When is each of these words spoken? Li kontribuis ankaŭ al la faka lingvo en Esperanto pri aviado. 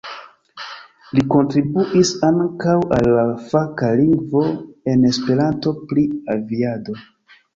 Li 1.17 1.23
kontribuis 1.33 2.13
ankaŭ 2.29 2.77
al 2.97 3.09
la 3.17 3.25
faka 3.51 3.91
lingvo 4.01 4.43
en 4.95 5.05
Esperanto 5.13 5.75
pri 5.93 6.07
aviado. 6.37 6.97